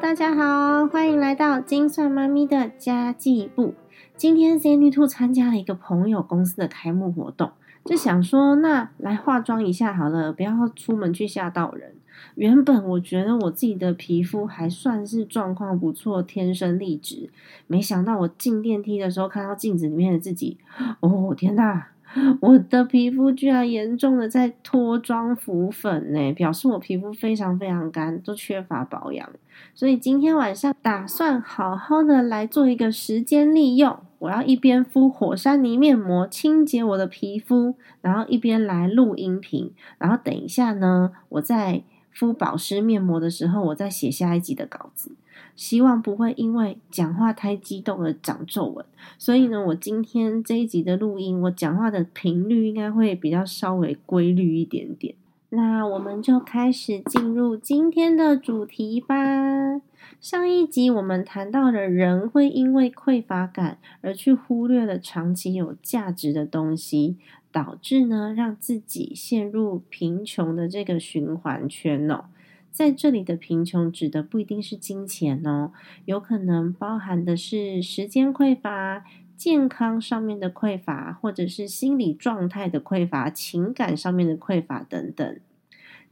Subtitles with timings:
[0.00, 3.74] 大家好，欢迎来到金算妈咪的家计部。
[4.16, 7.50] 今天 Sandy Two 参加了一个朋友公司的开幕活动，
[7.84, 11.96] 就想说，那来化妆一下好了，不要出门去吓到人。
[12.36, 17.30] 原本我觉得我自己的皮肤还算是状况不错，天生丽质，
[17.66, 20.58] 没想到我进电梯的时候看到镜子里面的自己，
[21.00, 21.86] 哦天呐！
[22.40, 29.28] 我的皮肤居然严重的在脱妆浮粉呢，表示我皮肤非常非常干，都缺乏保养。
[29.74, 41.82] 所以今天晚上打算好好的来做一个时间利用，我要一边敷火山泥面膜清洁我的皮肤，然后一边来录音频，然后等一下呢，我再
[42.18, 45.12] 敷保湿面膜的时候，我再写下一集的稿子。
[45.54, 48.84] 希望不会因为讲话太激动而长皱纹，
[49.18, 55.14] 所以呢，我今天这一集的录音，我讲话的频率应该会比较稍微规律一点点。
[55.50, 59.80] 那我们就开始进入今天的主题吧。
[60.20, 67.16] 上一集我们谈到了人会因为匮乏感而去忽略了长期有价值的东西，
[67.58, 72.26] 导致呢让自己陷入贫穷的这个循环圈哦。
[72.70, 75.72] 在这里的贫穷指的不一定是金钱哦，
[76.04, 79.04] 有可能包含的是时间匮乏、
[79.36, 85.40] 健康上面的匮乏，或者是心理状态的匮乏、情感上面的匮乏等等。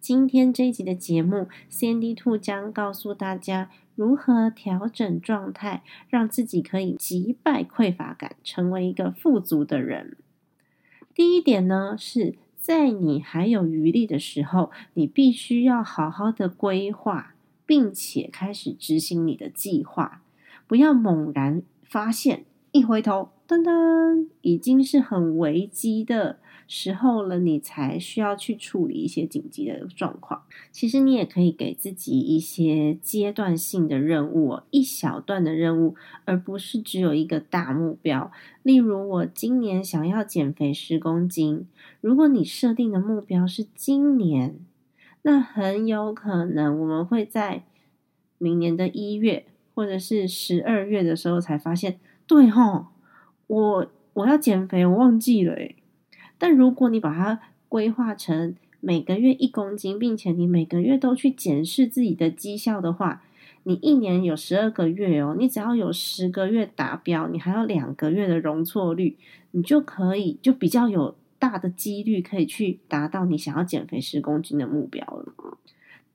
[0.01, 10.17] 今天这一集的节目，CND Two 将告诉大家如何调整状态，让自己可以击败匮乏感，成为一个富足的人。
[11.17, 12.37] 第一点呢是。
[12.59, 20.23] 在你还有余力的时候，你必须要好好的规划，并且开始执行你的计划，
[20.67, 26.41] 不要猛然发现，一回头，噔噔，已经是很危机的。
[26.69, 30.43] 时候了，你才需要去处理一些紧急的状况。
[30.73, 38.33] 其实你也可以给自己一些阶段性的任务，一小段的任务，而不是只有一个大目标。
[38.63, 41.69] 例如，我今年想要减肥十公斤，
[42.01, 44.59] 如果你设定的目标是今年，
[45.23, 47.65] 那很有可能我们会在
[48.39, 52.87] 明年的一月或者是十二月的时候才发现，对吼，
[53.47, 55.76] 我我要减肥，我忘记了诶
[56.39, 63.23] 但如果你把它规划成每个月一公斤，并且你每个月都去检视自己的绩效的话，
[63.65, 69.17] 你一年有十二个月哦，你只要有十个月达标，你还有两个月的容错率，
[69.51, 75.59] 你就可以就比较有大的几率可以去达到你想要减肥十公斤的目标了。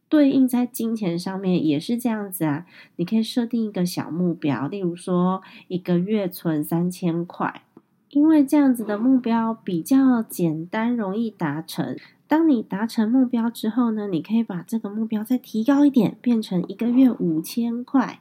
[0.07, 2.65] 对应在金钱上面也是这样子啊，
[2.97, 7.63] 你可以设定一个小目标，例如说一个月存三千块。
[8.11, 11.97] 因为这样子的目标比较简单，容易达成。
[12.27, 18.19] 当你达成目标之后呢，你可以把这个目标再提高一点，变成一个月五千块，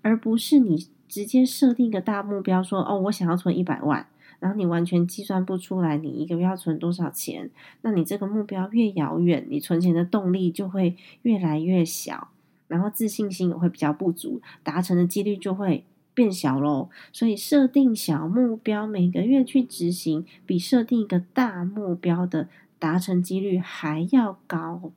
[0.00, 4.06] 而不是你直接设定个大目标，说哦，我想要存一百万，
[4.40, 7.50] 然后你完全计算不出来你一个月要存多少钱。
[7.82, 12.28] 那你这个目标越遥远，你存钱的动力就会越来越小，
[12.66, 15.84] 然后自信心也会比较不足，达成的几率就会。
[16.18, 22.48] 变小喽，所以设定小目标，每个月去执行，比设定一个大目标的
[22.80, 24.90] 达成几率还要高。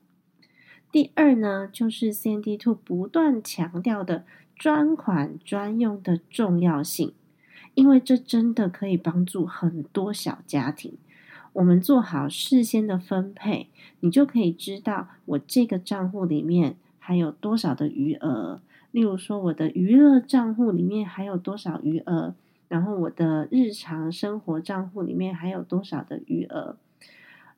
[0.91, 7.13] 第二呢，就是 CND Two 不断强调的专款专用的重要性，
[7.75, 10.97] 因为这真的可以帮助很多小家庭。
[11.53, 13.67] 我们做好事先的分配，
[13.99, 18.59] 你就可以知道我这个账户里面还有多少的余额。
[18.91, 22.35] 例如说，我的娱乐账户里面还有多少余额？
[22.67, 26.77] 然后我的日常生活账户里面还有多少的余额？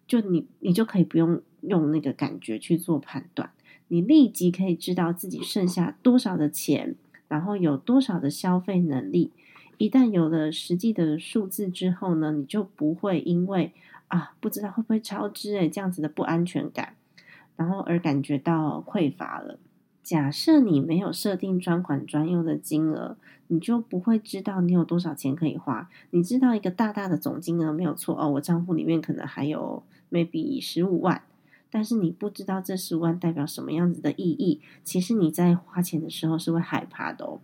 [0.07, 3.51] 就你，你就可以不用用那个感觉去做判断，
[3.87, 6.95] 你立即可以知道自己剩下多少的钱，
[7.27, 9.31] 然后有多少的消费能力。
[9.77, 13.71] 一旦有了实际的数字之后呢，你就不会因为
[14.07, 16.95] 啊不知道会不会超支诶这样子的不安全感，
[17.55, 19.57] 然后而感觉到匮乏了。
[20.03, 23.15] 假设你没有设定专款专用的金额，
[23.47, 25.89] 你就不会知道你有多少钱可以花。
[26.09, 31.23] 你知道一个大大的总金额没有错哦，我账户里面可能还有 maybe 十五万，
[31.71, 34.59] 但是你不知道这十五万代表什么样子的意义。
[34.83, 37.39] 其实你在花钱的时候是会害怕的哦。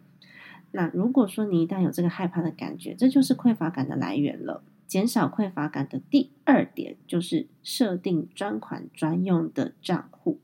[0.72, 4.62] 那如果说你一旦有这个害怕的感觉，这就是匮乏感的来源了。
[4.86, 10.40] 减少匮乏感的第二点就是设定专款专用的账户。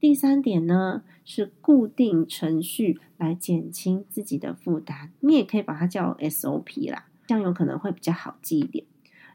[0.00, 5.10] 第三点呢，是固定程序来减轻自己的负担。
[5.20, 8.84] 你也可以把它叫 SOP 啦，这样有可能会比较好记一点。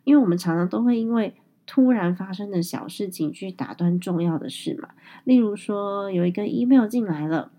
[0.03, 1.33] 因为我们常常都会因为
[1.65, 4.89] 突然发生的小事情去打断重要的事嘛。
[5.23, 7.51] 例如说，有一个 email 进来了，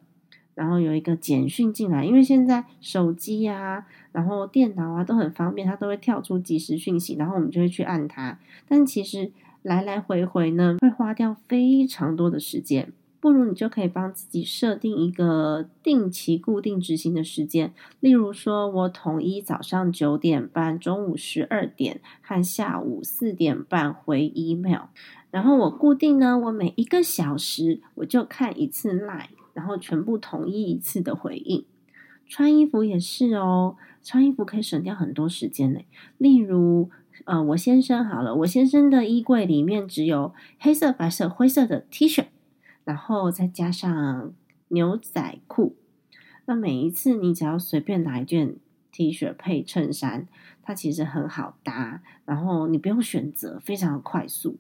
[0.54, 8.38] 然后有一个简讯进来，因为现在手机啊，然后电脑啊都很方便，它都会跳出即时讯息，然后我们就会去按它。
[8.68, 9.32] 但其实
[9.64, 12.93] 来来回回呢，会花掉非常多的时间。
[13.19, 24.88] 不如你就可以帮自己设定一个定期固定执行的时间，例如说我统一早上九点半、中午十二点和下午四点半回 email，
[25.31, 31.64] 然后我固定呢，我每一个小时我就看一次 line，然后全部统一一次的回应。
[32.26, 35.81] 穿衣服也是哦，穿衣服可以省掉很多时间呢。
[36.19, 36.90] 例如，
[37.25, 42.26] 呃，我先生好了，我先生的衣柜里面只有黑色、白色、灰色的 T 恤。
[42.85, 44.35] 然后再加上
[44.69, 45.75] 牛仔裤，
[46.44, 48.56] 那每一次你只要随便拿一件
[48.93, 50.29] T 恤配衬衫，
[50.62, 54.59] 它其实很好搭，然后你不用选择，非常快速。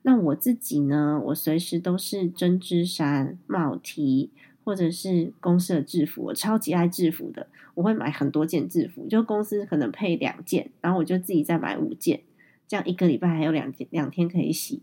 [0.00, 4.30] 那我自己呢，我随时都是针织衫、帽 T，
[4.68, 12.20] 或者是公司的制服，我超级爱制服的，我会买很多件制服，就公司可能配两件，然后我就自己再买五件，
[12.66, 14.82] 这样一个礼拜还有两两天可以洗。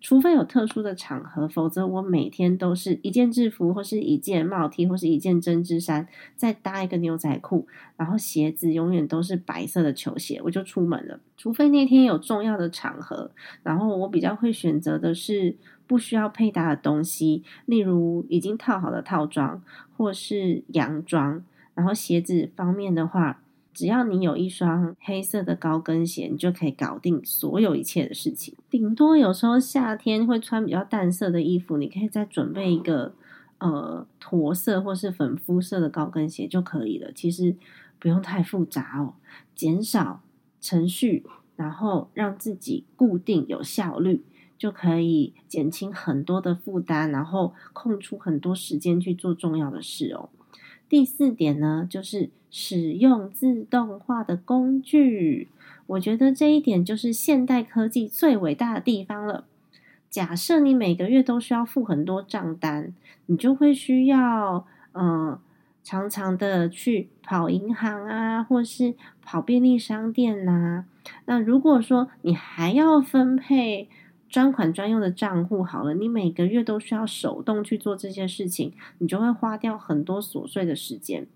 [0.00, 7.66] 除非有特殊的场合，否则我每天都是一件制服，或是一件帽 T，或是一件针织衫，再搭一个牛仔裤，
[7.96, 11.20] 然后鞋子永远都是白色的球鞋，我就出门了。
[11.36, 13.30] 除非那天有重要的场合，
[13.62, 15.56] 然后我比较会选择的是
[15.86, 19.62] 不需要配搭的东西，例如已经套好的套装，
[19.96, 21.44] 或是洋装。
[21.74, 23.40] 然后鞋子方面的话。
[23.80, 28.54] 只要你有一双黑色的高跟鞋，你就可以搞定所有一切的事情。
[28.68, 33.14] 顶多有时候夏天会穿比较淡色的衣服，你可以再准备一个
[33.56, 37.10] 呃驼色或是粉肤色的高跟鞋就可以了。
[37.10, 37.56] 其实
[37.98, 39.14] 不用太复杂哦，
[39.54, 40.20] 减少
[40.60, 41.24] 程序，
[41.56, 44.22] 然后让自己固定有效率，
[44.58, 50.28] 就可以减轻很多的负担，然后空出很多时间去做重要的事哦。
[50.90, 55.46] 第四点呢，就是使用自动化的工具。
[55.86, 59.44] 我觉得这一点就是现代科技最伟大的地方了。
[60.10, 62.92] 假设你每个月都需要付很多账单，
[63.26, 65.38] 你就会需要嗯，
[65.84, 70.86] 常常的去跑银行啊，或是跑便利商店呐。
[71.26, 73.88] 那如果说你还要分配，
[74.30, 81.26] 专款专用的账户好了，你每个月都需要手动去做这些事情，你就会花掉很多琐碎的时间。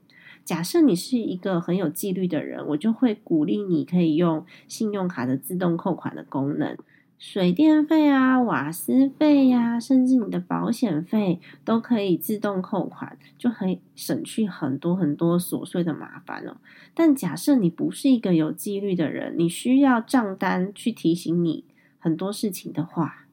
[0.45, 6.77] 假设你是一个很有纪律的人，我就会鼓励你可以用信用卡的自动扣款的功能，
[7.19, 16.61] 水电费啊、瓦斯费呀，甚至你的保险费都可以自动扣款，就很省去很多很多琐碎的麻烦了。
[16.95, 21.65] 但假设你不是一个有纪律的人，你需要账单去提醒你。
[22.05, 23.25] 很多事情的话，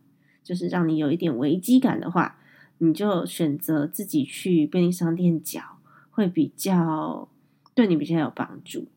[0.42, 2.38] 就是让你有一点危机感的话，
[2.78, 5.62] 你就选择自己去便利商店缴，
[6.10, 7.28] 会比较
[7.76, 8.88] 对你比较有帮助。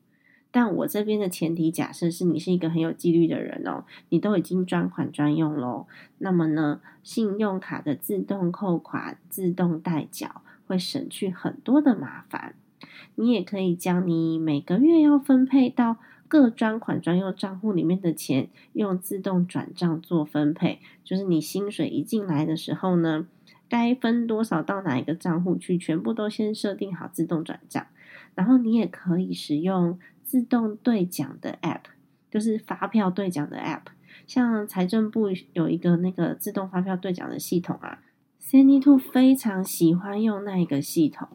[0.52, 5.88] 但我这边的前提假设是你是一个很有纪律的人哦，你都已经专款专用喽，
[6.18, 12.54] 那么呢，信用卡的自动扣款、自动代缴会省去很多的麻烦。
[13.16, 15.96] 你也可以将你每个月要分配到。
[16.34, 23.28] 各专款专用账户里面的钱用自动转账做分配，就是你薪水一进来的时候呢，
[23.68, 27.86] 该分多少到哪一个账户去，全部都先设定好自动转账。
[28.34, 31.82] 然后你也可以使用自动兑奖的 App，
[32.28, 33.82] 就是发票兑奖的 App。
[34.26, 38.00] 像财政部有一个那个自动发票兑奖的系统啊
[38.40, 41.28] c n d Two 非常喜欢用那一个系统，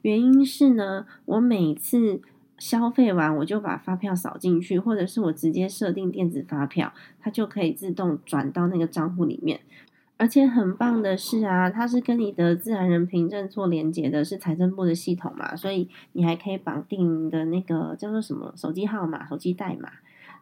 [0.00, 2.22] 原因是呢，我每次。
[2.58, 9.60] 消费完我就把发票扫进去，或者是我直接设定电子发票，它就可以自动转到那个账户里面。
[10.18, 19.90] 而且很棒的是啊，它是跟你的自然人凭证做连接的，是财政部的系统嘛，所以你还可以绑定的那个叫做什么手机号码、手机代码。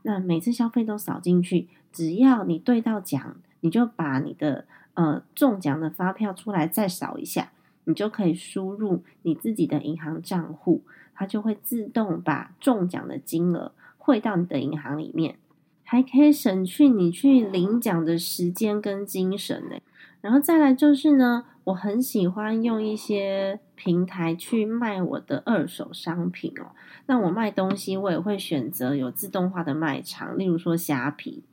[0.03, 7.51] 那每次消费都扫进去，只要你对到奖，你就把你的呃中奖的发票出来再扫一下，
[7.85, 10.83] 你就可以输入你自己的银行账户。
[11.15, 15.37] 它就会自动把中奖的金额汇到你的银行里面，
[15.85, 19.77] 还可以省去你去领奖的时间跟精神呢。
[20.21, 26.73] 然后再来就是呢，我很喜欢用一些平台去卖我的二手商品哦。
[27.07, 31.45] 那我卖东西，我也会选择有自动化的卖场，例如说虾皮。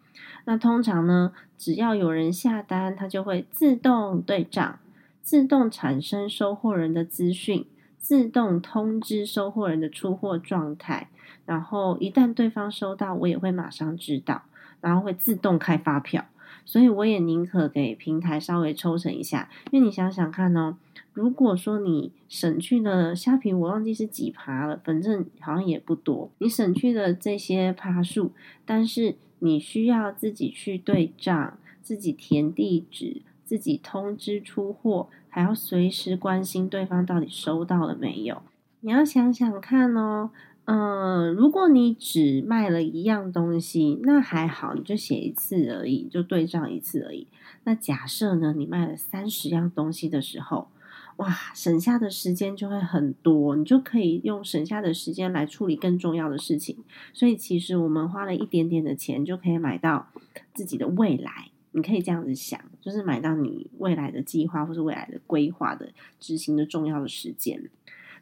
[0.45, 4.79] 那通常呢，只要有人下单，它就会自动对账，
[5.21, 7.65] 自动产生收货人的资讯。
[7.97, 11.09] 自动通知收货人的出货状态，
[11.45, 14.41] 然后一旦对方收到，我也会马上知道，
[14.81, 16.25] 然后会自动开发票。
[16.65, 20.77] 所以我也宁可给平台稍微抽成一下，因为你想想看哦，
[21.13, 28.31] 如果说你省去了虾皮，我忘记是几趴了，反正好像也不多，你省去了这些趴数，
[28.65, 38.41] 但是你需要自己去对账，自己填地址，自己通知出货，还要随时关心对方到底收到了没有。
[38.79, 40.29] 你要想想看哦。
[40.63, 47.27] 嗯，如果你只卖了一样东西，那还好，你就写一次而已，就对账一次而已。
[47.65, 50.69] 那假设呢，你卖了三十样东西的时候，
[51.17, 56.77] 哇，省下的时间就会很多，你就可以用省下的时间来处理更重要的事情。
[57.11, 60.07] 所以，其实我们花了一点点的钱，就可以买到
[60.53, 61.49] 自己的未来。
[61.71, 67.69] 你可以这样子想，就是买到你未来的计划或是未来的规划的执行的重要的时间。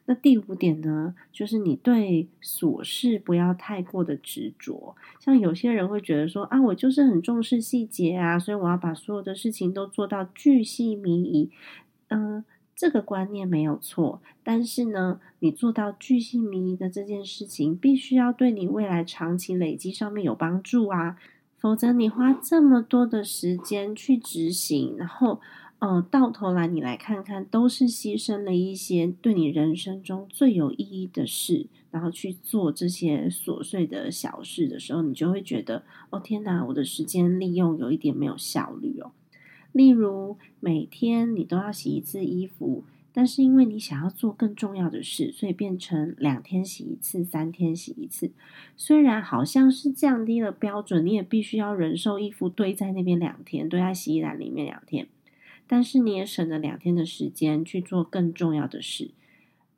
[0.06, 4.96] 那第五点呢，就是你对琐事不要太过的执着。
[5.20, 11.52] 像有些人会觉得说啊，我就是很重视细节啊，所以我要把所有的事情都做到巨细靡遗。
[12.08, 12.44] 嗯，
[12.76, 21.18] 这个观念没有错，但是呢，你做到巨细靡遗的这件事情，必须要对你未来长期累积上面有帮助啊，
[21.60, 25.40] 否则你花这么多的时间去执行，然后。
[25.82, 39.14] 呃，到头来你来看看，都是牺牲了一些对你人生中最有意义的事，然后去做这些琐碎的小事的时候，你就会觉得，哦天哪，我的时间利用有一点没有效率哦。
[39.72, 42.84] 例如，每天你都要洗一次衣服，
[43.20, 48.32] 但是因为你想要做更重要的事，所以变成两天洗一次，三天洗一次。
[48.78, 55.10] 虽然好像是降低了标准，你也必须要忍受衣服堆在那边两天，堆在洗衣篮里面两天。
[55.68, 59.12] 但是你也省了两天的时间去做更重要的事。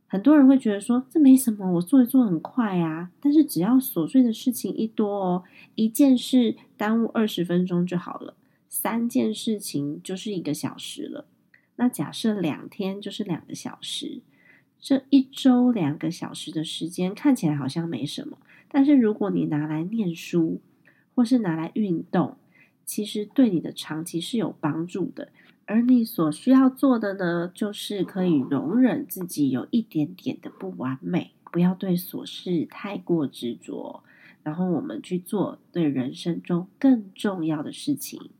[0.05, 3.09] 很多人会觉得说这没什么，我做一做很快啊。
[3.19, 5.43] 但是只要琐碎的事情一多哦，
[5.73, 8.35] 一件事耽误二十分钟就好了，
[8.69, 11.25] 三件事情就是一个小时了。
[11.75, 14.21] 那假设两天就是两个小时，
[14.79, 18.37] 这一周两个小时的时间看起来好像没什么，
[18.67, 20.61] 但是如果你拿来念书
[21.15, 22.37] 或是拿来运动，
[22.85, 25.29] 其实对你的长期是有帮助的。
[25.65, 34.03] 而你所需要做的呢，就是可以容忍自己有一点点的不完美，不要对琐事太过执着，
[34.43, 38.31] 然后我们去做对人生中更重要的事情。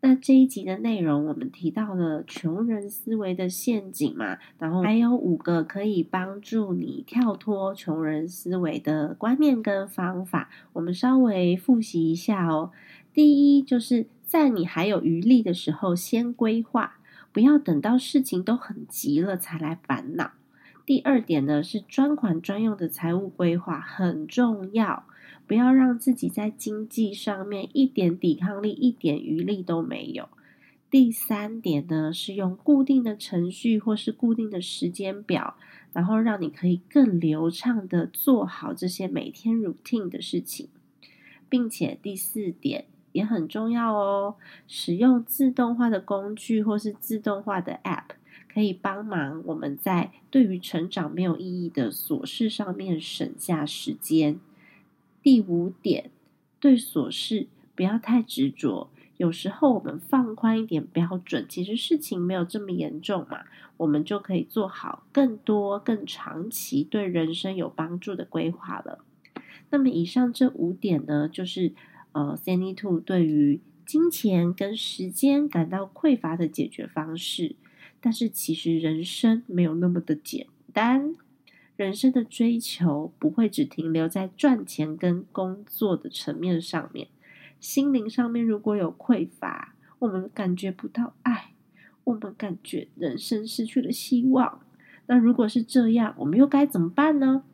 [0.00, 12.70] 那这一集的内容，我们提到了穷人思维的陷阱嘛，然后还有五个可以帮助你跳脱穷人思维的观念跟方法，我们稍微复习一下哦。
[13.12, 14.06] 第一就是。
[14.30, 16.98] 在你还有余力的时候，先规划，
[17.32, 20.30] 不要等到事情都很急了才来烦恼。
[20.86, 25.02] 第二点呢，是专款专用的财务规划很重要，
[25.50, 30.28] 不要让自己在经济上面一点抵抗力、一点余力都没有。
[30.88, 35.56] 第三点呢，是用固定的程序或是固定的时间表，
[35.92, 40.68] 然后让你可以更流畅的做好这些每天 routine 的事情，
[41.48, 42.84] 并且第四点。
[43.10, 44.36] 也很重要哦。
[44.68, 48.10] 使用自动化的工具或是自动化的 App，
[48.54, 54.38] 可以帮忙我们在对于成长没有意义的琐事上面省下时间。
[55.22, 56.10] 第五点，
[56.58, 58.90] 对琐事不要太执着。
[59.16, 63.44] 有时候我们放宽一点标准，其实事情没有这么严重嘛，
[63.76, 69.04] 我们就可以做好更多、更长期对人生有帮助的规划了。
[69.70, 71.72] 那么以上这五点呢，就是。
[72.12, 77.54] 呃，Sandy Two 对于金钱跟时间感到匮乏的解决方式，
[78.00, 81.14] 但是其实人生没有那么的简单，
[81.80, 87.08] 人生的追求不会只停留在赚钱跟工作的层面上面，
[87.58, 91.52] 心灵上面如果有匮乏，我们感觉不到爱，
[92.04, 94.60] 我们感觉人生失去了希望，
[95.06, 97.44] 那如果是这样，我们又该怎么办呢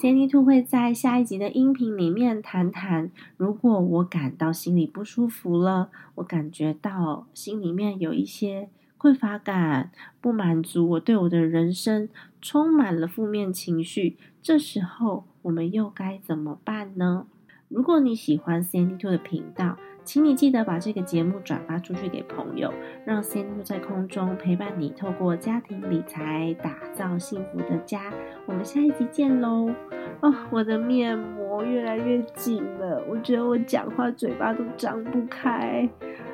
[0.00, 8.68] ？Sandy Two 会在下一集的音频里面谈谈，如果我感到心里不舒服了，我感觉到心里面有一些
[9.02, 9.90] 匮乏感、
[10.20, 12.08] 不满足，我对我的人生
[12.40, 17.26] 充满了负面情绪，这时候我们又该怎么办呢？
[17.68, 22.72] 如果你喜欢 Sandy Two 的频道，请你记得把这个节目转发出去给朋友，
[23.04, 28.12] 让 c n 在空中陪伴你，透过家庭理财打造幸福的家。
[28.46, 29.74] 我们下一集见喽！
[30.20, 35.88] 哦，我的面膜越来越紧了，我觉得我讲话嘴巴都张不开。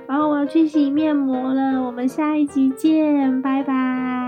[0.08, 4.27] 然后我要去洗面膜了，我们下一集见，拜拜。